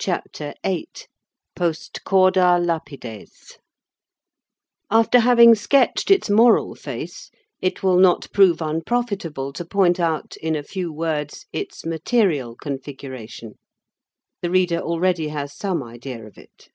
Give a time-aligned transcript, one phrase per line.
[0.00, 3.58] CHAPTER VIII—POST CORDA LAPIDES
[4.90, 10.56] After having sketched its moral face, it will not prove unprofitable to point out, in
[10.56, 13.60] a few words, its material configuration.
[14.42, 16.70] The reader already has some idea of it.